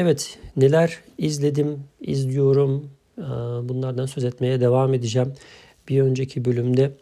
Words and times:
Evet, 0.00 0.38
neler 0.56 0.98
izledim, 1.18 1.84
izliyorum. 2.00 2.90
Bunlardan 3.68 4.06
söz 4.06 4.24
etmeye 4.24 4.60
devam 4.60 4.94
edeceğim. 4.94 5.32
Bir 5.88 6.02
önceki 6.02 6.44
bölümde 6.44 6.92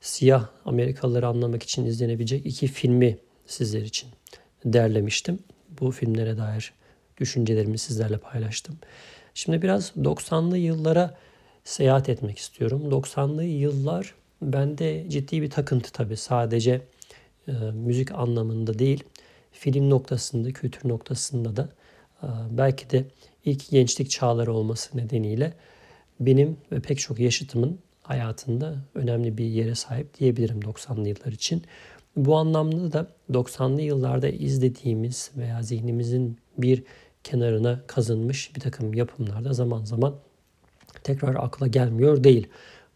siyah 0.00 0.48
Amerikalıları 0.64 1.26
anlamak 1.26 1.62
için 1.62 1.86
izlenebilecek 1.86 2.46
iki 2.46 2.66
filmi 2.66 3.18
sizler 3.46 3.82
için 3.82 4.08
derlemiştim. 4.64 5.38
Bu 5.80 5.90
filmlere 5.90 6.36
dair 6.36 6.72
düşüncelerimi 7.18 7.78
sizlerle 7.78 8.18
paylaştım. 8.18 8.78
Şimdi 9.34 9.62
biraz 9.62 9.92
90'lı 9.96 10.58
yıllara 10.58 11.18
seyahat 11.64 12.08
etmek 12.08 12.38
istiyorum. 12.38 12.82
90'lı 12.90 13.44
yıllar 13.44 14.14
bende 14.42 15.10
ciddi 15.10 15.42
bir 15.42 15.50
takıntı 15.50 15.92
tabii. 15.92 16.16
Sadece 16.16 16.80
e, 17.48 17.52
müzik 17.74 18.12
anlamında 18.12 18.78
değil, 18.78 19.04
film 19.52 19.90
noktasında, 19.90 20.52
kültür 20.52 20.88
noktasında 20.88 21.56
da 21.56 21.68
belki 22.50 22.90
de 22.90 23.04
ilk 23.44 23.70
gençlik 23.70 24.10
çağları 24.10 24.52
olması 24.52 24.98
nedeniyle 24.98 25.52
benim 26.20 26.56
ve 26.72 26.80
pek 26.80 26.98
çok 26.98 27.18
yaşıtımın 27.18 27.78
hayatında 28.02 28.76
önemli 28.94 29.38
bir 29.38 29.44
yere 29.44 29.74
sahip 29.74 30.18
diyebilirim 30.18 30.60
90'lı 30.60 31.08
yıllar 31.08 31.32
için. 31.32 31.62
Bu 32.16 32.36
anlamda 32.36 32.92
da 32.92 33.08
90'lı 33.30 33.82
yıllarda 33.82 34.28
izlediğimiz 34.28 35.30
veya 35.36 35.62
zihnimizin 35.62 36.38
bir 36.58 36.82
kenarına 37.24 37.80
kazınmış 37.86 38.56
bir 38.56 38.60
takım 38.60 38.94
yapımlarda 38.94 39.52
zaman 39.52 39.84
zaman 39.84 40.14
tekrar 41.04 41.34
akla 41.34 41.66
gelmiyor 41.66 42.24
değil. 42.24 42.46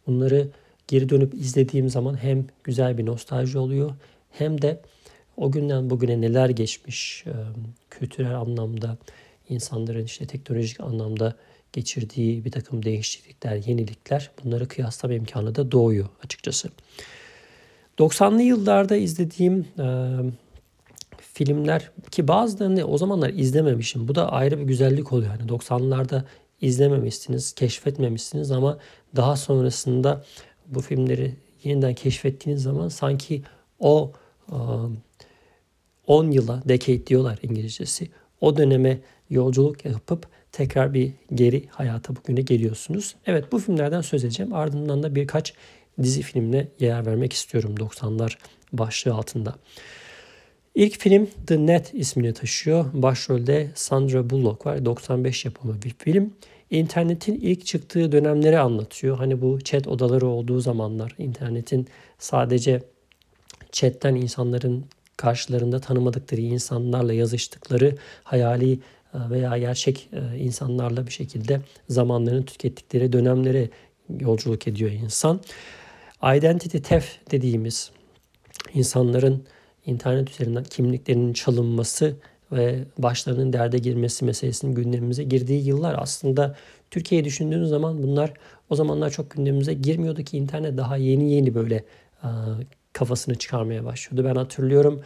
Bunları 0.07 0.49
geri 0.89 1.09
dönüp 1.09 1.35
izlediğim 1.35 1.89
zaman 1.89 2.23
hem 2.23 2.47
güzel 2.65 2.99
bir 2.99 3.07
nostalji 3.07 3.59
oluyor 3.59 3.91
hem 4.31 4.63
de 4.63 4.81
o 5.37 5.51
günden 5.51 5.91
bugüne 5.91 6.21
neler 6.21 6.49
geçmiş 6.49 7.25
kültürel 7.91 8.37
anlamda 8.37 8.99
insanların 9.49 10.05
işte 10.05 10.27
teknolojik 10.27 10.81
anlamda 10.81 11.37
geçirdiği 11.73 12.45
bir 12.45 12.51
takım 12.51 12.85
değişiklikler, 12.85 13.57
yenilikler 13.57 14.31
bunları 14.45 14.69
kıyaslama 14.69 15.15
imkanı 15.15 15.55
da 15.55 15.73
doğuyor 15.73 16.09
açıkçası. 16.25 16.69
90'lı 17.99 18.43
yıllarda 18.43 18.97
izlediğim 18.97 19.67
e, 19.79 19.87
filmler 21.17 21.91
ki 22.11 22.29
bazılarını 22.29 22.85
o 22.85 22.99
zamanlar 22.99 23.31
izlememişim. 23.31 24.09
Bu 24.09 24.15
da 24.15 24.33
ayrı 24.33 24.59
bir 24.59 24.65
güzellik 24.65 25.13
oluyor. 25.13 25.31
Yani 25.41 25.51
90'larda 25.51 26.23
izlememişsiniz, 26.61 27.53
keşfetmemişsiniz 27.53 28.51
ama 28.51 28.79
daha 29.17 29.37
sonrasında 29.37 30.25
bu 30.67 30.81
filmleri 30.81 31.35
yeniden 31.65 31.95
keşfettiğiniz 31.95 32.63
zaman 32.63 32.89
sanki 32.89 33.43
o 33.81 34.13
10 36.07 36.31
yıla, 36.31 36.63
decade 36.69 37.07
diyorlar 37.07 37.39
İngilizcesi, 37.43 38.09
o 38.41 38.57
döneme 38.57 38.99
yolculuk 39.31 39.85
yapıp 39.85 40.27
tekrar 40.53 40.95
bir 40.95 41.13
geri 41.35 41.67
hayata 41.69 42.17
bugüne 42.17 42.41
geliyorsunuz. 42.41 43.15
Evet 43.27 43.53
bu 43.53 43.59
filmlerden 43.59 44.01
söz 44.01 44.25
edeceğim. 44.25 44.55
Ardından 44.55 45.03
da 45.03 45.15
birkaç 45.15 45.55
dizi 46.03 46.23
filmine 46.23 46.69
yer 46.81 47.07
vermek 47.07 47.33
istiyorum 47.33 47.75
90'lar 47.79 48.37
başlığı 48.73 49.15
altında. 49.15 49.55
İlk 50.75 50.99
film 50.99 51.29
The 51.47 51.67
Net 51.67 51.95
ismini 51.95 52.33
taşıyor. 52.33 52.85
Başrolde 52.93 53.71
Sandra 53.75 54.31
Bullock 54.31 54.67
var. 54.67 54.85
95 54.85 55.45
yapımı 55.45 55.83
bir 55.83 55.95
film. 55.99 56.35
İnternetin 56.71 57.35
ilk 57.35 57.67
çıktığı 57.67 58.13
dönemleri 58.13 58.59
anlatıyor. 58.59 59.17
Hani 59.17 59.43
bu 59.43 59.61
chat 59.61 59.89
odaları 59.89 60.27
olduğu 60.27 60.61
zamanlar 60.61 61.15
internetin 61.19 61.87
sadece 62.19 62.83
chatten 63.73 64.15
insanların 64.15 64.85
karşılarında 65.25 65.79
tanımadıkları 65.79 66.41
insanlarla 66.41 67.13
yazıştıkları 67.13 67.97
hayali 68.25 68.73
e, 68.73 68.79
veya 69.31 69.59
gerçek 69.59 70.09
e, 70.13 70.39
insanlarla 70.39 71.07
bir 71.07 71.13
şekilde 71.13 71.61
zamanlarını 71.89 72.45
tükettikleri 72.45 73.13
dönemlere 73.13 73.69
yolculuk 74.21 74.69
ediyor 74.69 74.91
insan. 74.91 75.41
Identity 76.37 76.79
theft 76.79 77.31
dediğimiz 77.31 77.91
insanların 78.75 79.45
internet 79.87 80.31
üzerinden 80.31 80.65
kimliklerinin 80.65 81.33
çalınması 81.33 82.17
ve 82.53 82.85
başlarının 82.99 83.53
derde 83.53 83.79
girmesi 83.79 84.25
meselesinin 84.25 84.75
gündemimize 84.75 85.25
girdiği 85.25 85.67
yıllar 85.67 85.97
aslında 85.99 86.57
Türkiye'yi 86.91 87.25
düşündüğünüz 87.25 87.69
zaman 87.69 88.03
bunlar 88.03 88.33
o 88.71 88.75
zamanlar 88.75 89.11
çok 89.11 89.31
gündemimize 89.31 89.75
girmiyordu 89.75 90.23
ki 90.23 90.37
internet 90.37 90.77
daha 90.77 90.97
yeni 90.97 91.33
yeni 91.33 91.55
böyle 91.55 91.85
kafasını 92.95 93.35
çıkarmaya 93.35 93.85
başlıyordu. 93.85 94.29
Ben 94.29 94.37
hatırlıyorum 94.37 95.03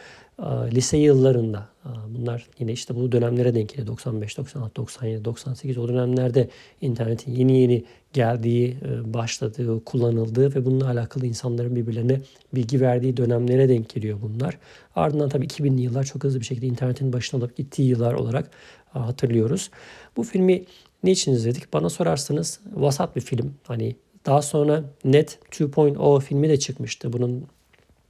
lise 0.72 0.96
yıllarında 0.96 1.68
bunlar 2.08 2.46
yine 2.58 2.72
işte 2.72 2.94
bu 2.94 3.12
dönemlere 3.12 3.54
denk 3.54 3.68
geliyor. 3.68 3.86
95, 3.86 4.38
96, 4.38 4.76
97, 4.76 5.24
98 5.24 5.78
o 5.78 5.88
dönemlerde 5.88 6.48
internetin 6.80 7.32
yeni 7.32 7.60
yeni 7.60 7.84
geldiği, 8.12 8.76
e, 8.84 9.14
başladığı, 9.14 9.84
kullanıldığı 9.84 10.54
ve 10.54 10.64
bununla 10.64 10.90
alakalı 10.90 11.26
insanların 11.26 11.76
birbirlerine 11.76 12.20
bilgi 12.54 12.80
verdiği 12.80 13.16
dönemlere 13.16 13.68
denk 13.68 13.88
geliyor 13.88 14.18
bunlar. 14.22 14.58
Ardından 14.96 15.28
tabii 15.28 15.46
2000'li 15.46 15.80
yıllar 15.80 16.04
çok 16.04 16.24
hızlı 16.24 16.40
bir 16.40 16.44
şekilde 16.44 16.66
internetin 16.66 17.12
başına 17.12 17.40
alıp 17.40 17.56
gittiği 17.56 17.88
yıllar 17.88 18.14
olarak 18.14 18.50
hatırlıyoruz. 18.92 19.70
Bu 20.16 20.22
filmi 20.22 20.64
niçin 21.04 21.32
izledik? 21.32 21.72
Bana 21.72 21.88
sorarsanız 21.88 22.60
vasat 22.74 23.16
bir 23.16 23.20
film. 23.20 23.54
Hani 23.66 23.96
daha 24.26 24.42
sonra 24.42 24.84
Net 25.04 25.38
2.0 25.50 26.20
filmi 26.20 26.48
de 26.48 26.58
çıkmıştı. 26.58 27.12
Bunun 27.12 27.46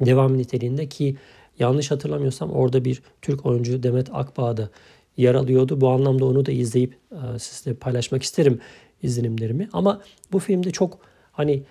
devam 0.06 0.38
niteliğinde 0.38 0.86
ki 0.86 1.16
yanlış 1.58 1.90
hatırlamıyorsam 1.90 2.50
orada 2.50 2.84
bir 2.84 3.02
Türk 3.22 3.46
oyuncu 3.46 3.82
Demet 3.82 4.08
Akbağ 4.12 4.56
da 4.56 4.70
yer 5.16 5.34
alıyordu. 5.34 5.80
Bu 5.80 5.88
anlamda 5.88 6.24
onu 6.24 6.46
da 6.46 6.52
izleyip 6.52 6.96
e, 7.12 7.38
sizle 7.38 7.74
paylaşmak 7.74 8.22
isterim 8.22 8.60
izlenimlerimi. 9.02 9.68
Ama 9.72 10.02
bu 10.32 10.38
filmde 10.38 10.70
çok 10.70 10.98
hani 11.32 11.62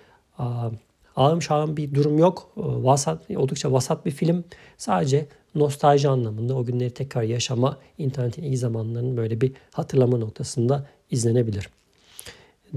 ağım 1.16 1.42
şağım 1.42 1.76
bir 1.76 1.94
durum 1.94 2.18
yok. 2.18 2.52
E, 2.56 2.60
vasat, 2.62 3.30
oldukça 3.30 3.72
vasat 3.72 4.06
bir 4.06 4.10
film. 4.10 4.44
Sadece 4.76 5.26
nostalji 5.54 6.08
anlamında 6.08 6.54
o 6.54 6.64
günleri 6.64 6.90
tekrar 6.90 7.22
yaşama, 7.22 7.78
internetin 7.98 8.42
iyi 8.42 8.56
zamanlarının 8.56 9.16
böyle 9.16 9.40
bir 9.40 9.52
hatırlama 9.72 10.18
noktasında 10.18 10.86
izlenebilir. 11.10 11.68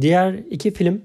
Diğer 0.01 0.33
iki 0.33 0.72
film 0.72 1.01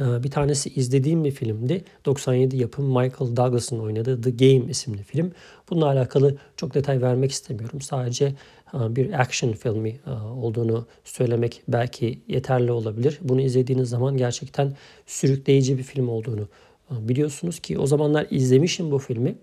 bir 0.00 0.30
tanesi 0.30 0.68
izlediğim 0.68 1.24
bir 1.24 1.30
filmdi. 1.30 1.84
97 2.06 2.56
yapım 2.56 2.86
Michael 2.86 3.36
Douglas'ın 3.36 3.78
oynadığı 3.78 4.22
The 4.22 4.30
Game 4.30 4.70
isimli 4.70 5.02
film. 5.02 5.32
Bununla 5.70 5.86
alakalı 5.86 6.36
çok 6.56 6.74
detay 6.74 7.02
vermek 7.02 7.30
istemiyorum. 7.30 7.80
Sadece 7.80 8.34
e, 8.74 8.96
bir 8.96 9.20
action 9.20 9.52
filmi 9.52 9.88
e, 10.06 10.10
olduğunu 10.10 10.86
söylemek 11.04 11.62
belki 11.68 12.18
yeterli 12.28 12.72
olabilir. 12.72 13.18
Bunu 13.22 13.40
izlediğiniz 13.40 13.88
zaman 13.88 14.16
gerçekten 14.16 14.76
sürükleyici 15.06 15.78
bir 15.78 15.82
film 15.82 16.08
olduğunu 16.08 16.48
e, 16.90 17.08
biliyorsunuz 17.08 17.60
ki 17.60 17.78
o 17.78 17.86
zamanlar 17.86 18.26
izlemişim 18.30 18.90
bu 18.90 18.98
filmi. 18.98 19.34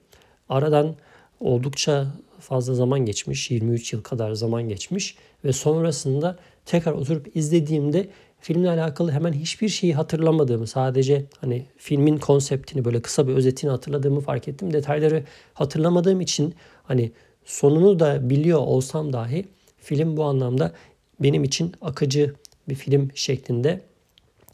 Aradan 0.49 0.95
oldukça 1.39 2.07
fazla 2.39 2.73
zaman 2.73 2.99
geçmiş. 2.99 3.51
23 3.51 3.93
yıl 3.93 4.03
kadar 4.03 4.33
zaman 4.33 4.69
geçmiş 4.69 5.15
ve 5.45 5.53
sonrasında 5.53 6.37
tekrar 6.65 6.91
oturup 6.93 7.35
izlediğimde 7.35 8.09
filmle 8.39 8.69
alakalı 8.69 9.11
hemen 9.11 9.33
hiçbir 9.33 9.69
şeyi 9.69 9.93
hatırlamadığımı, 9.95 10.67
sadece 10.67 11.25
hani 11.41 11.65
filmin 11.77 12.17
konseptini 12.17 12.85
böyle 12.85 13.01
kısa 13.01 13.27
bir 13.27 13.33
özetini 13.33 13.71
hatırladığımı 13.71 14.21
fark 14.21 14.47
ettim. 14.47 14.73
Detayları 14.73 15.23
hatırlamadığım 15.53 16.21
için 16.21 16.55
hani 16.83 17.11
sonunu 17.45 17.99
da 17.99 18.29
biliyor 18.29 18.59
olsam 18.59 19.13
dahi 19.13 19.45
film 19.77 20.17
bu 20.17 20.23
anlamda 20.23 20.71
benim 21.19 21.43
için 21.43 21.73
akıcı 21.81 22.33
bir 22.69 22.75
film 22.75 23.11
şeklinde 23.15 23.81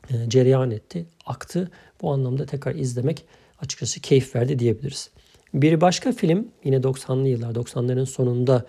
e, 0.10 0.30
cereyan 0.30 0.72
etti, 0.72 1.06
aktı. 1.26 1.72
Bu 2.02 2.12
anlamda 2.12 2.46
tekrar 2.46 2.76
izlemek 2.76 3.26
açıkçası 3.60 4.02
keyif 4.02 4.36
verdi 4.36 4.60
diyebiliriz. 4.60 5.10
Bir 5.54 5.82
başka 5.82 6.12
film 6.12 6.48
yine 6.64 6.76
90'lı 6.76 7.28
yıllar, 7.28 7.56
90'ların 7.56 8.06
sonunda 8.06 8.66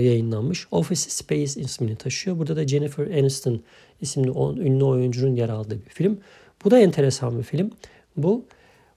yayınlanmış. 0.00 0.66
Office 0.70 1.10
Space 1.10 1.60
ismini 1.60 1.96
taşıyor. 1.96 2.38
Burada 2.38 2.56
da 2.56 2.68
Jennifer 2.68 3.06
Aniston 3.06 3.60
isimli 4.00 4.30
ünlü 4.60 4.84
oyuncunun 4.84 5.36
yer 5.36 5.48
aldığı 5.48 5.84
bir 5.84 5.90
film. 5.90 6.18
Bu 6.64 6.70
da 6.70 6.78
enteresan 6.78 7.38
bir 7.38 7.42
film. 7.42 7.70
Bu 8.16 8.44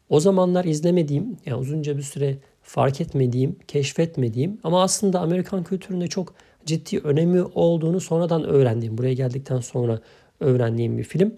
o 0.10 0.20
zamanlar 0.20 0.66
izlemediğim, 0.66 1.38
yani 1.46 1.60
uzunca 1.60 1.98
bir 1.98 2.02
süre 2.02 2.38
fark 2.64 3.02
etmediğim, 3.02 3.56
keşfetmediğim 3.68 4.58
ama 4.64 4.84
aslında 4.84 5.20
Amerikan 5.20 5.64
kültüründe 5.64 6.08
çok 6.08 6.34
ciddi 6.66 7.00
önemi 7.00 7.44
olduğunu 7.44 8.00
sonradan 8.02 8.44
öğrendiğim, 8.44 8.98
buraya 8.98 9.14
geldikten 9.14 9.60
sonra 9.60 10.00
öğrendiğim 10.40 10.98
bir 10.98 11.04
film. 11.04 11.34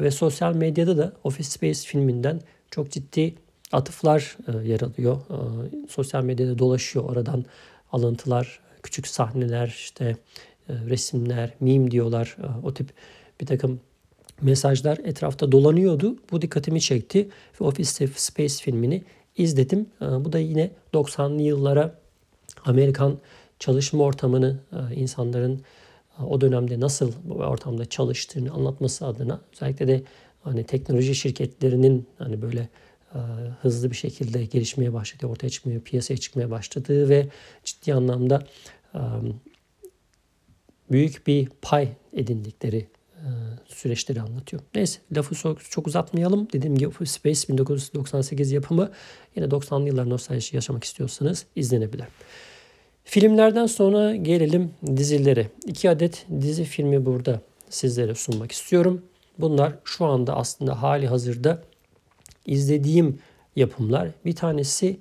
Ve 0.00 0.10
sosyal 0.10 0.54
medyada 0.54 0.98
da 0.98 1.12
Office 1.24 1.48
Space 1.48 1.80
filminden 1.80 2.40
çok 2.70 2.90
ciddi 2.90 3.34
atıflar 3.72 4.36
e, 4.48 4.68
yer 4.68 4.80
alıyor. 4.80 5.16
E, 5.16 5.36
sosyal 5.88 6.24
medyada 6.24 6.58
dolaşıyor 6.58 7.04
oradan 7.04 7.44
alıntılar, 7.92 8.60
küçük 8.82 9.06
sahneler, 9.06 9.68
işte 9.68 10.16
e, 10.68 10.72
resimler, 10.72 11.54
meme 11.60 11.90
diyorlar. 11.90 12.36
E, 12.42 12.66
o 12.66 12.74
tip 12.74 12.90
bir 13.40 13.46
takım 13.46 13.80
mesajlar 14.40 14.98
etrafta 14.98 15.52
dolanıyordu. 15.52 16.16
Bu 16.30 16.42
dikkatimi 16.42 16.80
çekti 16.80 17.28
ve 17.60 17.64
Office 17.64 18.06
Space 18.14 18.54
filmini 18.54 19.02
izledim. 19.36 19.86
E, 20.02 20.04
bu 20.04 20.32
da 20.32 20.38
yine 20.38 20.70
90'lı 20.94 21.42
yıllara 21.42 21.98
Amerikan 22.64 23.18
çalışma 23.58 24.04
ortamını, 24.04 24.60
insanların 24.94 25.62
o 26.28 26.40
dönemde 26.40 26.80
nasıl 26.80 27.12
bu 27.24 27.34
ortamda 27.34 27.84
çalıştığını 27.84 28.52
anlatması 28.52 29.06
adına 29.06 29.40
özellikle 29.52 29.88
de 29.88 30.02
hani 30.40 30.64
teknoloji 30.64 31.14
şirketlerinin 31.14 32.06
hani 32.18 32.42
böyle 32.42 32.68
hızlı 33.62 33.90
bir 33.90 33.96
şekilde 33.96 34.44
gelişmeye 34.44 34.92
başladığı, 34.92 35.26
ortaya 35.26 35.50
çıkmaya, 35.50 35.80
piyasaya 35.80 36.16
çıkmaya 36.16 36.50
başladığı 36.50 37.08
ve 37.08 37.28
ciddi 37.64 37.94
anlamda 37.94 38.46
e, 38.94 39.00
büyük 40.90 41.26
bir 41.26 41.48
pay 41.62 41.88
edindikleri 42.12 42.86
e, 43.16 43.28
süreçleri 43.66 44.20
anlatıyor. 44.20 44.62
Neyse 44.74 45.00
lafı 45.16 45.34
çok, 45.70 45.86
uzatmayalım. 45.86 46.48
Dediğim 46.52 46.78
gibi 46.78 47.06
Space 47.06 47.48
1998 47.48 48.52
yapımı 48.52 48.90
yine 49.36 49.46
90'lı 49.46 49.86
yıllar 49.86 50.10
nostalji 50.10 50.56
yaşamak 50.56 50.84
istiyorsanız 50.84 51.46
izlenebilir. 51.56 52.06
Filmlerden 53.04 53.66
sonra 53.66 54.16
gelelim 54.16 54.70
dizilere. 54.96 55.48
İki 55.66 55.90
adet 55.90 56.26
dizi 56.40 56.64
filmi 56.64 57.06
burada 57.06 57.40
sizlere 57.70 58.14
sunmak 58.14 58.52
istiyorum. 58.52 59.02
Bunlar 59.38 59.72
şu 59.84 60.04
anda 60.04 60.36
aslında 60.36 60.82
hali 60.82 61.06
hazırda 61.06 61.62
izlediğim 62.46 63.18
yapımlar. 63.56 64.08
Bir 64.24 64.36
tanesi 64.36 64.96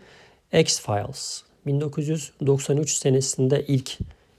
X-Files. 0.53 1.41
1993 1.65 2.93
senesinde 2.93 3.65
ilk 3.67 3.97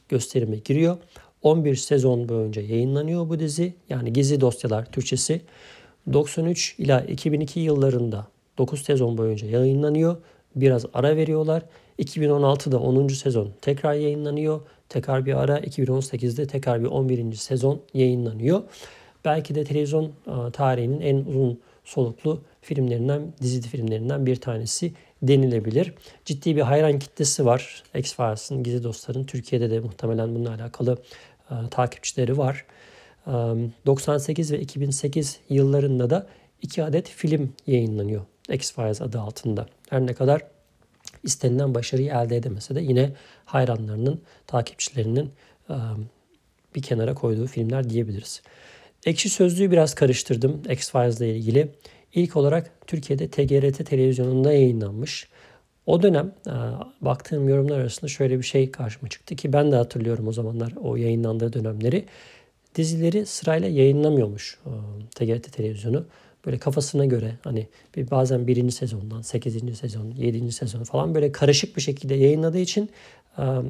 gösterime 0.09 0.57
giriyor. 0.57 0.97
11 1.43 1.77
sezon 1.77 2.29
boyunca 2.29 2.63
yayınlanıyor 2.63 3.29
bu 3.29 3.39
dizi. 3.39 3.75
Yani 3.89 4.13
Gizli 4.13 4.41
Dosyalar 4.41 4.85
Türkçesi. 4.93 5.41
93 6.13 6.75
ila 6.79 7.01
2002 7.01 7.61
yıllarında 7.61 8.27
9 8.59 8.83
sezon 8.83 9.19
boyunca 9.19 9.47
yayınlanıyor. 9.47 10.17
Biraz 10.57 10.87
ara 10.95 11.17
veriyorlar. 11.17 11.63
2016'da 11.99 12.79
10. 12.79 13.09
sezon 13.09 13.53
tekrar 13.61 13.95
yayınlanıyor. 13.95 14.61
Tekrar 14.89 15.27
bir 15.27 15.35
ara 15.35 15.59
2018'de 15.59 16.47
tekrar 16.47 16.81
bir 16.81 16.89
11. 16.89 17.33
sezon 17.33 17.81
yayınlanıyor. 17.95 18.63
Belki 19.25 19.55
de 19.55 19.65
televizyon 19.65 20.05
e, 20.05 20.51
tarihinin 20.53 21.01
en 21.01 21.17
uzun 21.17 21.61
soluklu 21.85 22.41
filmlerinden, 22.63 23.33
dizi 23.43 23.69
filmlerinden 23.69 24.27
bir 24.27 24.37
tanesi 24.37 24.93
denilebilir. 25.23 25.95
Ciddi 26.25 26.57
bir 26.57 26.61
hayran 26.61 26.99
kitlesi 26.99 27.47
var. 27.47 27.83
X-Files'ın, 27.95 28.63
Gizli 28.63 28.83
Dostlar'ın 28.83 29.25
Türkiye'de 29.25 29.71
de 29.71 29.81
muhtemelen 29.81 30.35
bununla 30.35 30.51
alakalı 30.55 30.99
e, 31.51 31.55
takipçileri 31.71 32.39
var. 32.39 32.67
E, 33.27 33.31
98 33.87 34.53
ve 34.53 34.61
2008 34.61 35.41
yıllarında 35.49 36.11
da 36.11 36.27
iki 36.63 36.85
adet 36.85 37.09
film 37.09 37.53
yayınlanıyor 37.67 38.23
X-Files 38.49 39.03
adı 39.03 39.21
altında. 39.21 39.67
Her 39.91 40.07
ne 40.07 40.15
kadar 40.15 40.43
istenilen 41.23 41.75
başarıyı 41.75 42.11
elde 42.11 42.37
edemese 42.37 42.75
de 42.75 42.81
yine 42.81 43.13
hayranlarının, 43.45 44.21
takipçilerinin 44.47 45.31
e, 45.71 45.75
bir 46.75 46.83
kenara 46.83 47.15
koyduğu 47.15 47.47
filmler 47.47 47.91
diyebiliriz. 47.91 48.43
Ekşi 49.07 49.31
Sözlüğü 49.31 49.71
biraz 49.71 49.95
karıştırdım 49.95 50.63
X-Files 50.69 51.19
ile 51.19 51.37
ilgili. 51.37 51.69
İlk 52.15 52.37
olarak 52.37 52.71
Türkiye'de 52.87 53.29
TGRT 53.29 53.87
televizyonunda 53.87 54.53
yayınlanmış. 54.53 55.29
O 55.87 56.03
dönem 56.03 56.33
e, 56.47 56.55
baktığım 57.01 57.49
yorumlar 57.49 57.79
arasında 57.79 58.09
şöyle 58.09 58.39
bir 58.39 58.45
şey 58.45 58.71
karşıma 58.71 59.09
çıktı 59.09 59.37
ki 59.37 59.53
ben 59.53 59.73
de 59.73 59.77
hatırlıyorum 59.77 60.29
o 60.29 60.33
zamanlar 60.33 60.73
o 60.83 60.97
yayınlandığı 60.97 61.53
dönemleri. 61.53 62.05
Dizileri 62.75 63.27
sırayla 63.27 63.69
yayınlamıyormuş 63.69 64.59
e, 64.67 64.71
TGRT 65.15 65.53
televizyonu 65.53 66.05
böyle 66.47 66.59
kafasına 66.59 67.05
göre 67.05 67.35
hani 67.45 67.67
bir 67.97 68.11
bazen 68.11 68.47
birinci 68.47 68.73
sezondan, 68.73 69.23
sekizinci 69.23 69.77
sezon, 69.77 70.11
yedinci 70.17 70.53
sezon 70.53 70.85
falan 70.85 71.15
böyle 71.15 71.33
karışık 71.33 71.77
bir 71.77 71.83
şekilde 71.83 72.15
yayınladığı 72.15 72.59
için 72.59 72.85
e, 72.85 72.91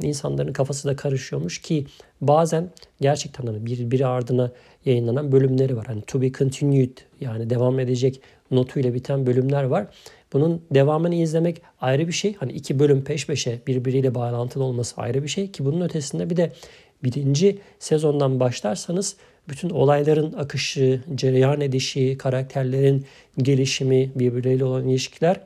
insanların 0.03 0.53
kafası 0.53 0.89
da 0.89 0.97
karışıyormuş 0.97 1.61
ki 1.61 1.87
bazen 2.21 2.71
gerçekten 3.01 3.47
hani 3.47 3.67
bir, 3.67 3.91
biri 3.91 4.07
ardına 4.07 4.51
yayınlanan 4.85 5.33
bölümleri 5.33 5.77
var. 5.77 5.87
Hani 5.87 6.03
to 6.03 6.23
be 6.23 6.33
continued 6.33 6.99
yani 7.21 7.51
devam 7.51 7.81
edecek 7.81 8.21
notuyla 8.51 8.95
biten 8.95 9.27
bölümler 9.27 9.65
var. 9.65 9.87
Bunun 10.33 10.63
devamını 10.71 11.15
izlemek 11.15 11.63
ayrı 11.81 12.09
bir 12.09 12.13
şey. 12.13 12.35
Hani 12.35 12.53
iki 12.53 12.79
bölüm 12.79 13.05
peş 13.05 13.27
peşe 13.27 13.59
birbiriyle 13.67 14.15
bağlantılı 14.15 14.65
olması 14.65 15.01
ayrı 15.01 15.23
bir 15.23 15.29
şey 15.29 15.51
ki 15.51 15.65
bunun 15.65 15.81
ötesinde 15.81 16.31
bir 16.31 16.37
de 16.37 16.53
birinci 17.05 17.59
sezondan 17.79 18.41
başlarsanız 18.41 19.17
bütün 19.49 19.71
olayların 19.71 20.33
akışı, 20.33 21.01
cereyan 21.15 21.61
edişi, 21.61 22.19
karakterlerin 22.19 23.07
gelişimi, 23.39 24.11
birbirleriyle 24.15 24.65
olan 24.65 24.89
ilişkiler 24.89 25.41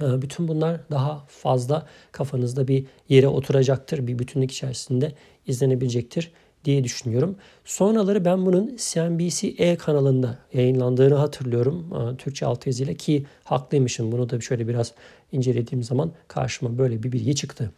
bütün 0.00 0.48
bunlar 0.48 0.80
daha 0.90 1.24
fazla 1.28 1.86
kafanızda 2.12 2.68
bir 2.68 2.84
yere 3.08 3.28
oturacaktır. 3.28 4.06
Bir 4.06 4.18
bütünlük 4.18 4.50
içerisinde 4.50 5.12
izlenebilecektir 5.46 6.32
diye 6.64 6.84
düşünüyorum. 6.84 7.36
Sonraları 7.64 8.24
ben 8.24 8.46
bunun 8.46 8.76
CNBC-E 8.76 9.76
kanalında 9.76 10.38
yayınlandığını 10.52 11.14
hatırlıyorum. 11.14 11.92
E, 11.92 12.16
Türkçe 12.16 12.46
altyazıyla 12.46 12.94
ki 12.94 13.26
haklıymışım. 13.44 14.12
Bunu 14.12 14.30
da 14.30 14.40
şöyle 14.40 14.68
biraz 14.68 14.92
incelediğim 15.32 15.82
zaman 15.82 16.12
karşıma 16.28 16.78
böyle 16.78 17.02
bir 17.02 17.12
bilgi 17.12 17.34
çıktı. 17.34 17.70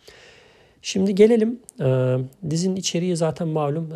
Şimdi 0.83 1.15
gelelim. 1.15 1.61
E, 1.81 2.17
dizinin 2.51 2.77
içeriği 2.77 3.17
zaten 3.17 3.49
malum 3.49 3.91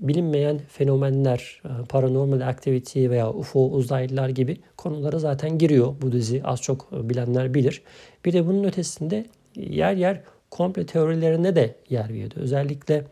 bilinmeyen 0.00 0.58
fenomenler, 0.68 1.62
e, 1.64 1.68
paranormal 1.88 2.40
activity 2.40 3.08
veya 3.08 3.32
UFO 3.32 3.70
uzaylılar 3.70 4.28
gibi 4.28 4.56
konulara 4.76 5.18
zaten 5.18 5.58
giriyor 5.58 5.94
bu 6.02 6.12
dizi. 6.12 6.42
Az 6.44 6.62
çok 6.62 6.92
bilenler 6.92 7.54
bilir. 7.54 7.82
Bir 8.24 8.32
de 8.32 8.46
bunun 8.46 8.64
ötesinde 8.64 9.26
yer 9.56 9.94
yer 9.94 10.20
komple 10.50 10.86
teorilerine 10.86 11.56
de 11.56 11.74
yer 11.90 12.08
veriyordu. 12.08 12.34
Özellikle 12.36 13.04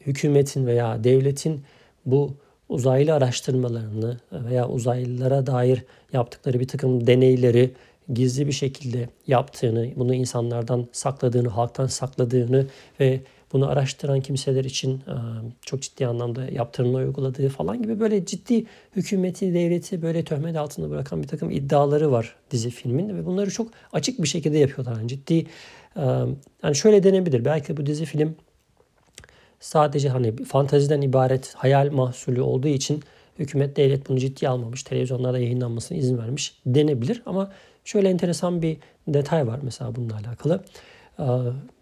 hükümetin 0.00 0.66
veya 0.66 1.04
devletin 1.04 1.62
bu 2.06 2.34
uzaylı 2.68 3.14
araştırmalarını 3.14 4.16
veya 4.32 4.68
uzaylılara 4.68 5.46
dair 5.46 5.84
yaptıkları 6.12 6.60
bir 6.60 6.68
takım 6.68 7.06
deneyleri 7.06 7.74
gizli 8.14 8.46
bir 8.46 8.52
şekilde 8.52 9.08
yaptığını, 9.26 9.90
bunu 9.96 10.14
insanlardan 10.14 10.88
sakladığını, 10.92 11.48
halktan 11.48 11.86
sakladığını 11.86 12.66
ve 13.00 13.20
bunu 13.52 13.68
araştıran 13.68 14.20
kimseler 14.20 14.64
için 14.64 15.02
çok 15.60 15.82
ciddi 15.82 16.06
anlamda 16.06 16.44
yaptırımlar 16.44 17.02
uyguladığı 17.02 17.48
falan 17.48 17.82
gibi 17.82 18.00
böyle 18.00 18.26
ciddi 18.26 18.66
hükümeti, 18.96 19.54
devleti 19.54 20.02
böyle 20.02 20.24
töhmet 20.24 20.56
altında 20.56 20.90
bırakan 20.90 21.22
bir 21.22 21.28
takım 21.28 21.50
iddiaları 21.50 22.12
var 22.12 22.36
dizi 22.50 22.70
filmin 22.70 23.16
ve 23.16 23.26
bunları 23.26 23.50
çok 23.50 23.68
açık 23.92 24.22
bir 24.22 24.28
şekilde 24.28 24.58
yapıyorlar. 24.58 24.96
Yani 24.96 25.08
ciddi 25.08 25.46
yani 26.62 26.74
şöyle 26.74 27.02
denebilir. 27.02 27.44
Belki 27.44 27.76
bu 27.76 27.86
dizi 27.86 28.04
film 28.04 28.36
sadece 29.60 30.08
hani 30.08 30.36
fantaziden 30.36 31.00
ibaret 31.00 31.54
hayal 31.54 31.92
mahsulü 31.92 32.40
olduğu 32.40 32.68
için 32.68 33.02
hükümet 33.38 33.76
devlet 33.76 34.08
bunu 34.08 34.18
ciddiye 34.18 34.48
almamış. 34.48 34.82
Televizyonlarda 34.82 35.38
yayınlanmasına 35.38 35.98
izin 35.98 36.18
vermiş 36.18 36.60
denebilir 36.66 37.22
ama 37.26 37.52
şöyle 37.84 38.08
enteresan 38.08 38.62
bir 38.62 38.76
detay 39.08 39.46
var 39.46 39.60
mesela 39.62 39.96
bununla 39.96 40.14
alakalı. 40.14 40.64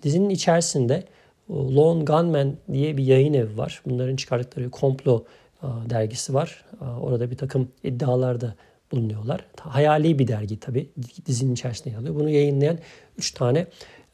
Dizinin 0.03 0.31
içerisinde 0.31 1.05
Lone 1.51 2.05
Gunman 2.05 2.57
diye 2.73 2.97
bir 2.97 3.05
yayın 3.05 3.35
evi 3.35 3.57
var. 3.57 3.83
Bunların 3.87 4.17
çıkardıkları 4.17 4.71
komplo 4.71 5.25
e, 5.63 5.67
dergisi 5.91 6.35
var. 6.35 6.65
E, 6.81 6.85
orada 6.85 7.31
bir 7.31 7.37
takım 7.37 7.69
iddialarda 7.85 8.55
bulunuyorlar. 8.93 9.45
Hayali 9.61 10.19
bir 10.19 10.29
dergi 10.29 10.61
tabi 10.61 10.91
dizinin 11.27 11.53
içerisinde 11.53 11.91
yer 11.91 11.99
alıyor. 11.99 12.15
Bunu 12.15 12.31
yayınlayan 12.31 12.79
3 13.19 13.31
tane 13.31 13.67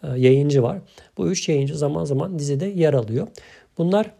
e, 0.03 0.07
yayıncı 0.07 0.63
var. 0.63 0.79
Bu 1.19 1.31
3 1.31 1.49
yayıncı 1.49 1.79
zaman 1.79 2.05
zaman 2.05 2.39
dizide 2.39 2.67
yer 2.67 2.95
alıyor. 2.95 3.29
Bunlar 3.79 4.11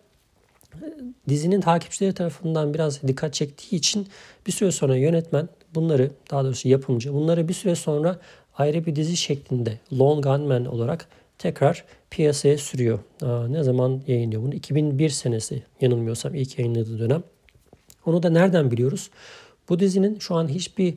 dizinin 1.29 1.61
takipçileri 1.61 2.15
tarafından 2.15 2.75
biraz 2.75 3.03
dikkat 3.03 3.35
çektiği 3.35 3.77
için 3.77 4.07
bir 4.47 4.53
süre 4.53 4.73
sonra 4.73 4.97
yönetmen 4.97 5.49
bunları 5.75 6.11
daha 6.31 6.45
doğrusu 6.45 6.69
yapımcı 6.69 7.15
bunları 7.15 7.49
bir 7.49 7.55
süre 7.55 7.75
sonra 7.75 8.19
ayrı 8.59 8.87
bir 8.87 8.97
dizi 8.97 9.17
şeklinde 9.17 9.79
Lone 9.93 10.21
Gunman 10.21 10.65
olarak 10.65 11.09
tekrar 11.39 11.85
piyasaya 12.11 12.59
sürüyor. 12.59 12.99
Ne 13.49 13.63
zaman 13.63 14.03
yayınlıyor 14.07 14.43
bunu? 14.43 14.55
2001 14.55 15.09
senesi 15.09 15.63
yanılmıyorsam 15.81 16.35
ilk 16.35 16.59
yayınladığı 16.59 16.99
dönem. 16.99 17.23
Onu 18.07 18.23
da 18.23 18.31
nereden 18.31 18.71
biliyoruz? 18.71 19.11
Bu 19.69 19.81
dizinin 19.81 20.19
şu 20.19 20.35
an 20.35 20.49
hiçbir 20.49 20.95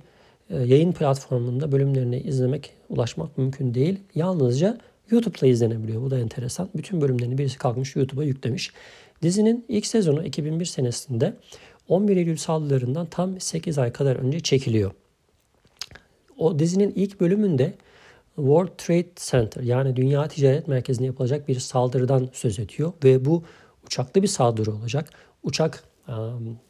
e, 0.50 0.58
yayın 0.58 0.92
platformunda 0.92 1.72
bölümlerini 1.72 2.20
izlemek, 2.20 2.74
ulaşmak 2.90 3.38
mümkün 3.38 3.74
değil. 3.74 4.00
Yalnızca 4.16 4.78
YouTube'da 5.12 5.48
izlenebiliyor. 5.48 6.02
Bu 6.02 6.12
da 6.12 6.20
enteresan. 6.20 6.70
Bütün 6.76 7.02
bölümlerini 7.02 7.38
birisi 7.38 7.58
kalkmış 7.58 7.96
YouTube'a 7.96 8.24
yüklemiş. 8.24 8.72
Dizinin 9.22 9.66
ilk 9.68 9.86
sezonu 9.86 10.26
2001 10.26 10.66
senesinde 10.66 11.34
11 11.88 12.18
Eylül 12.18 12.38
saldırılarından 12.38 13.06
tam 13.06 13.40
8 13.40 13.78
ay 13.78 13.92
kadar 13.92 14.16
önce 14.16 14.40
çekiliyor. 14.40 14.92
O 16.38 16.60
dizinin 16.60 16.94
ilk 16.96 17.20
bölümünde 17.20 17.74
World 18.38 18.78
Trade 18.78 19.10
Center 19.16 19.64
yani 19.64 19.96
Dünya 19.96 20.28
Ticaret 20.28 20.68
Merkezi'ne 20.68 21.06
yapılacak 21.06 21.48
bir 21.48 21.60
saldırıdan 21.60 22.30
söz 22.34 22.60
ediyor 22.60 22.94
ve 23.04 23.26
bu 23.26 23.44
uçaklı 23.86 24.24
bir 24.24 24.28
saldırı 24.28 24.72
olacak. 24.72 25.10
Uçak 25.44 25.84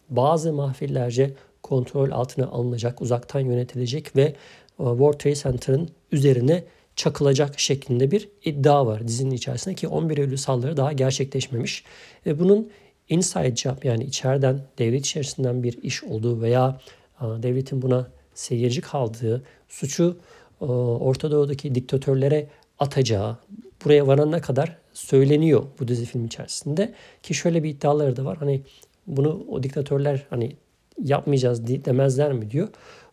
bazı 0.09 0.53
mahfillerce 0.53 1.33
kontrol 1.63 2.11
altına 2.11 2.47
alınacak, 2.47 3.01
uzaktan 3.01 3.39
yönetilecek 3.39 4.15
ve 4.15 4.35
World 4.77 5.19
Trade 5.19 5.35
Center'ın 5.35 5.89
üzerine 6.11 6.63
çakılacak 6.95 7.59
şeklinde 7.59 8.11
bir 8.11 8.29
iddia 8.43 8.87
var 8.87 9.07
dizinin 9.07 9.31
içerisinde 9.31 9.75
ki 9.75 9.87
11 9.87 10.17
Eylül 10.17 10.37
saldırı 10.37 10.77
daha 10.77 10.93
gerçekleşmemiş. 10.93 11.83
Ve 12.25 12.39
bunun 12.39 12.69
inside 13.09 13.55
job 13.55 13.83
yani 13.83 14.03
içeriden 14.03 14.61
devlet 14.77 14.99
içerisinden 14.99 15.63
bir 15.63 15.83
iş 15.83 16.03
olduğu 16.03 16.41
veya 16.41 16.79
devletin 17.21 17.81
buna 17.81 18.07
seyirci 18.33 18.81
kaldığı 18.81 19.43
suçu 19.67 20.17
Orta 20.59 21.31
Doğu'daki 21.31 21.75
diktatörlere 21.75 22.47
atacağı 22.79 23.37
buraya 23.85 24.07
varana 24.07 24.41
kadar 24.41 24.77
söyleniyor 24.93 25.63
bu 25.79 25.87
dizi 25.87 26.05
film 26.05 26.25
içerisinde 26.25 26.93
ki 27.23 27.33
şöyle 27.33 27.63
bir 27.63 27.69
iddiaları 27.69 28.15
da 28.15 28.25
var 28.25 28.37
hani 28.37 28.61
bunu 29.07 29.45
o 29.49 29.63
diktatörler 29.63 30.25
hani 30.29 30.55
yapmayacağız 31.03 31.67
demezler 31.67 32.33
mi 32.33 32.51
diyor. 32.51 32.67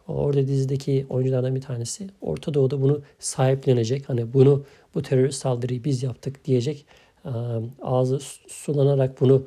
Orada 0.09 0.49
dizideki 0.49 1.07
oyunculardan 1.11 1.55
bir 1.55 1.61
tanesi 1.61 2.09
Orta 2.21 2.55
Doğu'da 2.55 2.83
bunu 2.83 3.01
sahiplenecek. 3.19 4.09
Hani 4.09 4.35
bunu 4.35 4.65
bu 4.95 5.03
terörist 5.03 5.43
saldırıyı 5.43 5.85
biz 5.85 6.03
yaptık 6.03 6.45
diyecek. 6.45 6.87
Ağzı 7.83 8.19
sulanarak 8.49 9.21
bunu 9.21 9.47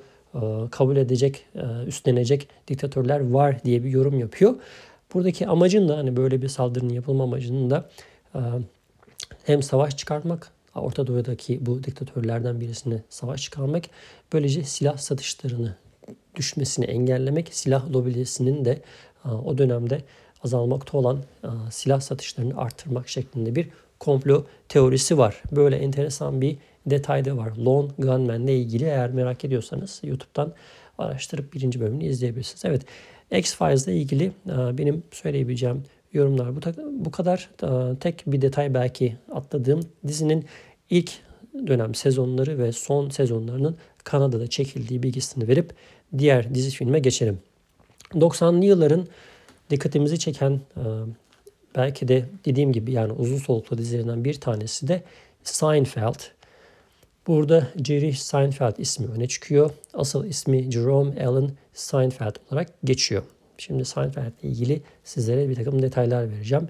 kabul 0.72 0.98
edecek, 0.98 1.46
üstlenecek 1.88 2.48
diktatörler 2.68 3.30
var 3.30 3.64
diye 3.64 3.84
bir 3.84 3.90
yorum 3.90 4.20
yapıyor. 4.20 4.56
Buradaki 5.14 5.48
amacın 5.48 5.90
da 5.90 5.98
hani 5.98 6.18
böyle 6.18 6.42
bir 6.42 6.48
saldırının 6.48 6.94
yapılma 6.94 7.24
amacının 7.24 7.70
da 7.70 7.90
hem 9.44 9.64
savaş 9.64 9.98
çıkartmak, 9.98 10.52
Orta 10.76 11.08
Doğu'daki 11.08 11.66
bu 11.66 11.84
diktatörlerden 11.84 12.62
birisine 12.62 13.02
savaş 13.10 13.42
çıkarmak, 13.42 13.84
böylece 14.34 14.64
silah 14.64 14.98
satışlarını 14.98 15.76
düşmesini 16.36 16.86
engellemek, 16.86 17.50
silah 17.52 17.94
lobisinin 17.94 18.66
de 18.66 18.82
o 19.46 19.58
dönemde 19.58 20.02
azalmakta 20.44 20.98
olan 20.98 21.24
silah 21.72 22.00
satışlarını 22.00 22.58
arttırmak 22.58 23.10
şeklinde 23.10 23.56
bir 23.56 23.70
komplo 24.00 24.46
teorisi 24.70 25.18
var. 25.18 25.44
Böyle 25.52 25.76
enteresan 25.76 26.42
bir 26.42 26.58
detay 26.86 27.26
da 27.26 27.38
var. 27.38 27.56
Lone 27.58 27.92
Gunman 28.00 28.44
ile 28.44 28.58
ilgili 28.58 28.84
eğer 28.84 29.12
merak 29.12 29.46
ediyorsanız 29.46 30.00
YouTube'dan 30.04 30.54
araştırıp 30.98 31.54
birinci 31.54 31.80
bölümünü 31.80 32.06
izleyebilirsiniz. 32.06 32.66
Evet 32.66 32.82
X-Files 33.32 33.88
ile 33.88 33.98
ilgili 33.98 34.32
benim 34.48 35.04
söyleyebileceğim 35.12 35.84
yorumlar 36.14 36.56
bu, 36.56 36.60
bu 37.06 37.12
kadar. 37.12 37.50
Tek 38.00 38.24
bir 38.28 38.42
detay 38.42 38.74
belki 38.74 39.18
atladığım 39.32 39.80
dizinin 40.08 40.46
ilk 40.90 41.12
dönem 41.68 41.96
sezonları 41.96 42.58
ve 42.58 42.72
son 42.72 43.10
sezonlarının 43.10 43.78
Kanada'da 44.04 44.48
çekildiği 44.48 45.04
bilgisini 45.04 45.48
verip 45.48 45.74
diğer 46.18 46.56
dizi 46.56 46.72
filme 46.72 47.00
geçelim. 47.00 47.40
90'lı 48.14 48.66
yılların 48.66 49.08
dikkatimizi 49.70 50.20
çeken 50.20 50.52
e, 50.52 50.84
belki 51.76 52.08
de 52.08 52.26
dediğim 52.46 52.72
gibi 52.72 52.92
yani 52.92 53.12
uzun 53.14 53.38
soluklu 53.38 53.78
dizilerinden 53.78 54.24
bir 54.24 54.34
tanesi 54.34 54.88
de 54.88 55.04
Seinfeld. 55.44 56.20
Burada 57.28 57.68
Jerry 57.84 58.14
Seinfeld 58.14 58.78
ismi 58.78 59.08
öne 59.08 59.28
çıkıyor. 59.28 59.72
Asıl 59.94 60.26
ismi 60.26 60.72
Jerome 60.72 61.26
Allen 61.26 61.52
Seinfeld 61.74 62.36
olarak 62.52 62.70
geçiyor. 62.84 63.24
Şimdi 63.58 63.86
Seinfeld 63.86 64.32
ile 64.42 64.50
ilgili 64.50 64.82
sizlere 65.04 65.50
bir 65.50 65.56
takım 65.56 65.82
detaylar 65.82 66.32
vereceğim. 66.32 66.68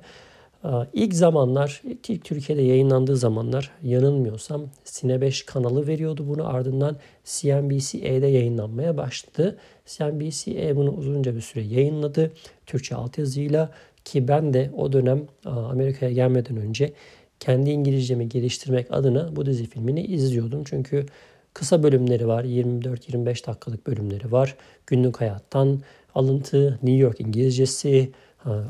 Ee, 0.63 0.67
ilk 0.93 1.13
zamanlar, 1.13 1.81
ilk 1.85 2.25
Türkiye'de 2.25 2.61
yayınlandığı 2.61 3.17
zamanlar 3.17 3.71
yanılmıyorsam 3.83 4.69
Sine 4.83 5.21
5 5.21 5.45
kanalı 5.45 5.87
veriyordu 5.87 6.25
bunu. 6.27 6.47
Ardından 6.47 6.97
CNBC'de 7.25 8.27
yayınlanmaya 8.27 8.97
başladı. 8.97 9.57
CNBC 9.85 10.75
bunu 10.75 10.91
uzunca 10.91 11.35
bir 11.35 11.41
süre 11.41 11.63
yayınladı. 11.63 12.31
Türkçe 12.65 12.95
altyazıyla 12.95 13.71
ki 14.05 14.27
ben 14.27 14.53
de 14.53 14.71
o 14.77 14.93
dönem 14.93 15.27
Amerika'ya 15.45 16.11
gelmeden 16.11 16.57
önce 16.57 16.93
kendi 17.39 17.69
İngilizcemi 17.69 18.29
geliştirmek 18.29 18.87
adına 18.89 19.35
bu 19.35 19.45
dizi 19.45 19.65
filmini 19.65 20.05
izliyordum. 20.05 20.63
Çünkü 20.63 21.05
kısa 21.53 21.83
bölümleri 21.83 22.27
var. 22.27 22.43
24-25 22.43 23.47
dakikalık 23.47 23.87
bölümleri 23.87 24.31
var. 24.31 24.55
Günlük 24.87 25.21
hayattan 25.21 25.79
alıntı, 26.15 26.71
New 26.83 27.01
York 27.01 27.21
İngilizcesi, 27.21 28.11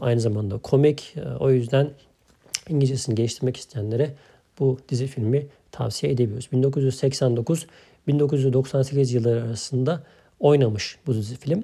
aynı 0.02 0.22
zamanda 0.22 0.58
komik. 0.58 1.16
O 1.40 1.52
yüzden 1.52 1.90
İngilizcesini 2.70 3.16
geliştirmek 3.16 3.58
isteyenlere 3.58 4.14
bu 4.60 4.80
dizi 4.90 5.08
filmi 5.08 5.48
tavsiye 5.72 6.14
edebiliyoruz. 6.14 6.48
1989-1998 8.08 9.14
yılları 9.14 9.44
arasında 9.44 10.04
oynamış 10.40 10.98
bu 11.08 11.14
dizi 11.14 11.36
film. 11.36 11.64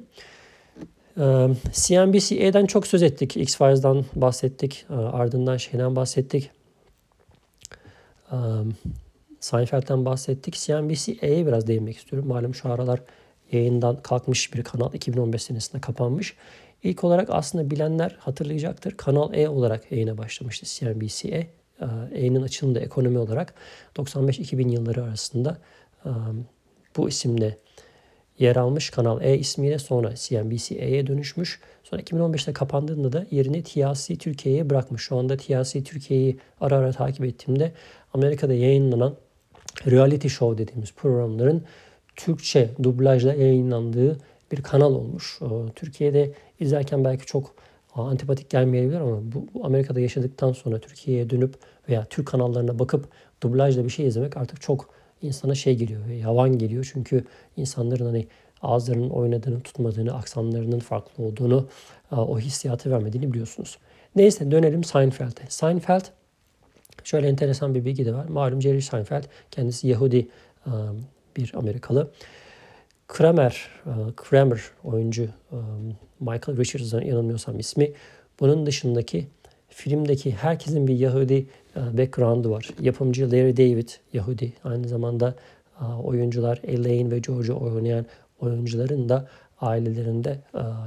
CNBC'den 1.74 2.65
çok 2.65 2.88
söz 2.88 3.03
ettik. 3.03 3.38
X-Files'dan 3.38 4.05
bahsettik. 4.15 4.86
Ardından 4.89 5.57
şeyden 5.57 5.95
bahsettik. 5.95 6.50
Seinfeld'den 9.39 10.05
bahsettik. 10.05 10.53
CNBC'ye 10.55 11.47
biraz 11.47 11.67
değinmek 11.67 11.97
istiyorum. 11.97 12.27
Malum 12.27 12.55
şu 12.55 12.71
aralar 12.71 13.01
yayından 13.51 14.01
kalkmış 14.01 14.53
bir 14.53 14.63
kanal 14.63 14.93
2015 14.93 15.43
senesinde 15.43 15.81
kapanmış. 15.81 16.35
İlk 16.83 17.03
olarak 17.03 17.29
aslında 17.31 17.71
bilenler 17.71 18.15
hatırlayacaktır. 18.19 18.97
Kanal 18.97 19.33
E 19.33 19.49
olarak 19.49 19.91
yayına 19.91 20.17
başlamıştı 20.17 20.65
CNBC'e. 20.65 21.47
E'nin 22.11 22.41
açılımı 22.41 22.75
da 22.75 22.79
ekonomi 22.79 23.17
olarak 23.17 23.53
95-2000 23.95 24.69
yılları 24.69 25.03
arasında 25.03 25.57
bu 26.97 27.09
isimle 27.09 27.57
yer 28.39 28.55
almış. 28.55 28.89
Kanal 28.89 29.21
E 29.21 29.37
ismiyle 29.37 29.79
sonra 29.79 30.15
CNBC'ye 30.15 31.07
dönüşmüş. 31.07 31.59
Sonra 31.83 32.01
2015'te 32.01 32.53
kapandığında 32.53 33.13
da 33.13 33.25
yerini 33.31 33.63
TLC 33.63 34.15
Türkiye'ye 34.15 34.69
bırakmış. 34.69 35.01
Şu 35.01 35.17
anda 35.17 35.37
TLC 35.37 35.83
Türkiye'yi 35.83 36.37
ara 36.61 36.77
ara 36.77 36.91
takip 36.91 37.25
ettiğimde 37.25 37.71
Amerika'da 38.13 38.53
yayınlanan 38.53 39.15
reality 39.85 40.27
show 40.27 40.57
dediğimiz 40.57 40.93
programların 40.93 41.63
Türkçe 42.15 42.69
dublajla 42.83 43.33
yayınlandığı 43.33 44.17
bir 44.51 44.63
kanal 44.63 44.93
olmuş. 44.93 45.39
Türkiye'de 45.75 46.31
izlerken 46.59 47.05
belki 47.05 47.25
çok 47.25 47.55
antipatik 47.95 48.49
gelmeyebilir 48.49 48.99
ama 48.99 49.19
bu 49.23 49.65
Amerika'da 49.65 49.99
yaşadıktan 49.99 50.51
sonra 50.51 50.79
Türkiye'ye 50.79 51.29
dönüp 51.29 51.55
veya 51.89 52.05
Türk 52.05 52.27
kanallarına 52.27 52.79
bakıp 52.79 53.07
dublajla 53.43 53.85
bir 53.85 53.89
şey 53.89 54.07
izlemek 54.07 54.37
artık 54.37 54.61
çok 54.61 54.89
insana 55.23 55.55
şey 55.55 55.75
geliyor, 55.75 56.07
yavan 56.07 56.57
geliyor. 56.57 56.89
Çünkü 56.93 57.23
insanların 57.57 58.05
hani 58.05 58.27
ağızlarının 58.61 59.09
oynadığını, 59.09 59.61
tutmadığını, 59.61 60.13
aksanlarının 60.13 60.79
farklı 60.79 61.23
olduğunu, 61.23 61.67
o 62.11 62.39
hissiyatı 62.39 62.91
vermediğini 62.91 63.33
biliyorsunuz. 63.33 63.77
Neyse 64.15 64.51
dönelim 64.51 64.83
Seinfeld'e. 64.83 65.41
Seinfeld 65.49 66.05
şöyle 67.03 67.27
enteresan 67.27 67.75
bir 67.75 67.85
bilgi 67.85 68.05
de 68.05 68.13
var. 68.13 68.25
Malum 68.25 68.61
Jerry 68.61 68.81
Seinfeld 68.81 69.23
kendisi 69.51 69.87
Yahudi 69.87 70.27
bir 71.37 71.51
Amerikalı. 71.55 72.11
Kramer, 73.07 73.69
Kramer 74.15 74.61
oyuncu 74.83 75.29
Michael 76.19 76.57
Richards'ın 76.57 77.01
yanılmıyorsam 77.01 77.59
ismi. 77.59 77.91
Bunun 78.39 78.65
dışındaki 78.65 79.27
filmdeki 79.75 80.31
herkesin 80.31 80.87
bir 80.87 80.95
Yahudi 80.95 81.45
background'u 81.75 82.51
var. 82.51 82.69
Yapımcı 82.81 83.31
Larry 83.31 83.57
David 83.57 83.89
Yahudi. 84.13 84.53
Aynı 84.63 84.87
zamanda 84.87 85.35
oyuncular 86.03 86.59
Elaine 86.63 87.11
ve 87.11 87.19
George'u 87.19 87.55
oynayan 87.55 88.05
oyuncuların 88.39 89.09
da 89.09 89.27
ailelerinde 89.61 90.39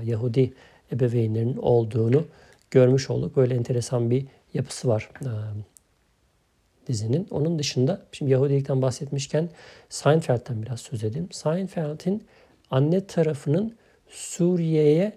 Yahudi 0.04 0.52
ebeveynlerin 0.92 1.56
olduğunu 1.56 2.24
görmüş 2.70 3.10
olduk. 3.10 3.36
Böyle 3.36 3.54
enteresan 3.54 4.10
bir 4.10 4.26
yapısı 4.54 4.88
var 4.88 5.10
dizinin. 6.88 7.26
Onun 7.30 7.58
dışında 7.58 8.02
şimdi 8.12 8.32
Yahudilikten 8.32 8.82
bahsetmişken 8.82 9.48
Seinfeld'den 9.88 10.62
biraz 10.62 10.80
söz 10.80 11.04
edeyim. 11.04 11.28
Seinfeld'in 11.32 12.24
anne 12.70 13.06
tarafının 13.06 13.76
Suriye'ye 14.08 15.12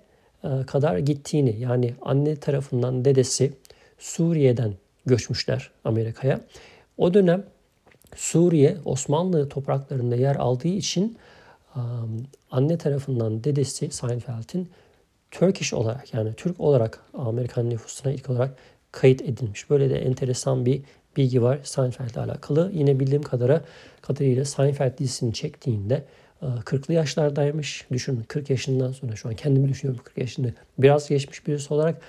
kadar 0.67 0.97
gittiğini 0.97 1.59
yani 1.59 1.93
anne 2.01 2.35
tarafından 2.35 3.05
dedesi 3.05 3.53
Suriye'den 3.99 4.73
göçmüşler 5.05 5.71
Amerika'ya. 5.83 6.41
O 6.97 7.13
dönem 7.13 7.43
Suriye 8.15 8.77
Osmanlı 8.85 9.49
topraklarında 9.49 10.15
yer 10.15 10.35
aldığı 10.35 10.67
için 10.67 11.17
anne 12.51 12.77
tarafından 12.77 13.43
dedesi 13.43 13.91
Seinfeld'in 13.91 14.69
Turkish 15.31 15.73
olarak 15.73 16.13
yani 16.13 16.33
Türk 16.33 16.59
olarak 16.59 17.03
Amerikan 17.13 17.69
nüfusuna 17.69 18.13
ilk 18.13 18.29
olarak 18.29 18.55
kayıt 18.91 19.21
edilmiş. 19.21 19.69
Böyle 19.69 19.89
de 19.89 19.95
enteresan 19.99 20.65
bir 20.65 20.81
bilgi 21.17 21.41
var 21.41 21.59
Seinfeld 21.63 22.09
ile 22.09 22.19
alakalı. 22.19 22.71
Yine 22.73 22.99
bildiğim 22.99 23.23
kadara, 23.23 23.61
kadarıyla 24.01 24.45
Seinfeld 24.45 24.97
dizisini 24.97 25.33
çektiğinde 25.33 26.05
40'lı 26.41 26.93
yaşlardaymış. 26.93 27.85
Düşünün 27.91 28.23
40 28.23 28.49
yaşından 28.49 28.91
sonra 28.91 29.15
şu 29.15 29.29
an 29.29 29.35
kendimi 29.35 29.69
düşünüyorum 29.69 30.03
40 30.03 30.17
yaşında. 30.17 30.47
Biraz 30.77 31.09
geçmiş 31.09 31.47
birisi 31.47 31.73
olarak 31.73 32.01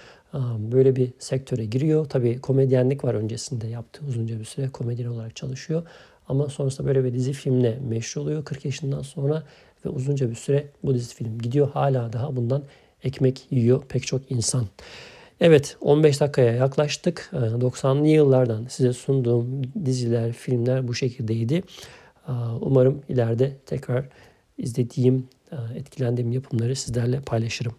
böyle 0.58 0.96
bir 0.96 1.12
sektöre 1.18 1.64
giriyor. 1.64 2.04
Tabii 2.04 2.40
komedyenlik 2.40 3.04
var 3.04 3.14
öncesinde 3.14 3.66
yaptığı 3.66 4.04
uzunca 4.06 4.40
bir 4.40 4.44
süre 4.44 4.68
komedyen 4.68 5.06
olarak 5.06 5.36
çalışıyor. 5.36 5.82
Ama 6.28 6.48
sonrasında 6.48 6.86
böyle 6.86 7.04
bir 7.04 7.14
dizi 7.14 7.32
filmle 7.32 7.78
meşhur 7.88 8.20
oluyor 8.20 8.44
40 8.44 8.64
yaşından 8.64 9.02
sonra 9.02 9.42
ve 9.84 9.88
uzunca 9.88 10.30
bir 10.30 10.34
süre 10.34 10.66
bu 10.84 10.94
dizi 10.94 11.14
film 11.14 11.38
gidiyor. 11.38 11.70
Hala 11.70 12.12
daha 12.12 12.36
bundan 12.36 12.62
ekmek 13.04 13.46
yiyor 13.50 13.82
pek 13.88 14.06
çok 14.06 14.30
insan. 14.30 14.66
Evet 15.40 15.76
15 15.80 16.20
dakikaya 16.20 16.52
yaklaştık. 16.52 17.30
90'lı 17.32 18.06
ee, 18.06 18.10
yıllardan 18.10 18.66
size 18.68 18.92
sunduğum 18.92 19.62
diziler, 19.84 20.32
filmler 20.32 20.88
bu 20.88 20.94
şekildeydi. 20.94 21.62
Umarım 22.60 23.02
ileride 23.08 23.56
tekrar 23.66 24.04
izlediğim, 24.58 25.28
etkilendiğim 25.74 26.32
yapımları 26.32 26.76
sizlerle 26.76 27.20
paylaşırım. 27.20 27.74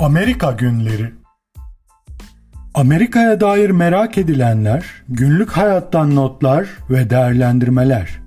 Amerika 0.00 0.52
Günleri 0.52 1.12
Amerika'ya 2.74 3.40
dair 3.40 3.70
merak 3.70 4.18
edilenler, 4.18 4.84
günlük 5.08 5.50
hayattan 5.50 6.16
notlar 6.16 6.68
ve 6.90 7.10
değerlendirmeler. 7.10 8.21